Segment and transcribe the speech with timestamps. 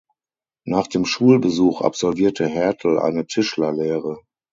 [0.65, 4.17] Nach dem Schulbesuch absolvierte Hertel eine Tischlerlehre.